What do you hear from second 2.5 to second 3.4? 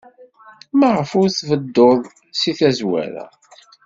tazwara?